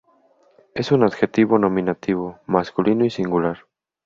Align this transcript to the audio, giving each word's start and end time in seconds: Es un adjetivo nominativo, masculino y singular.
Es 0.73 0.91
un 0.91 1.03
adjetivo 1.03 1.59
nominativo, 1.59 2.39
masculino 2.47 3.05
y 3.05 3.11
singular. 3.11 3.59